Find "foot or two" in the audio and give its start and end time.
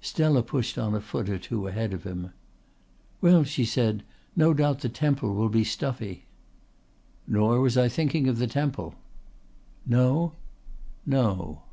1.02-1.66